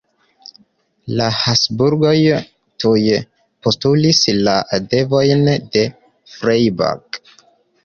La 1.19 1.27
Habsburgoj 1.41 2.13
tuj 2.85 3.03
postulis 3.67 4.23
la 4.49 4.57
devojn 4.97 5.47
de 5.77 5.87
Freiburg. 6.35 7.25